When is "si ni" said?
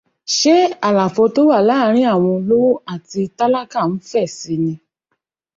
4.39-4.73